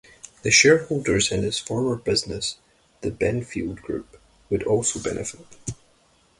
[0.41, 2.57] The shareholders in his former business,
[3.01, 5.45] The Benfield Group, would also benefit.